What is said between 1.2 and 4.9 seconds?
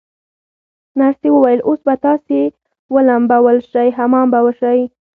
وویل: اوس به تاسي ولمبول شئ، حمام به وشی.